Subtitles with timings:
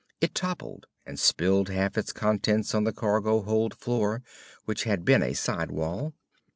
[0.19, 4.23] It toppled and spilled half its contents on the cargo hold floor,
[4.65, 6.15] which had been a sidewall.